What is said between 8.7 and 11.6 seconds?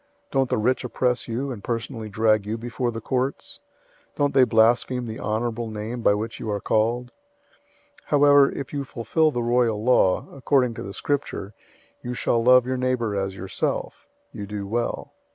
you fulfill the royal law, according to the Scripture,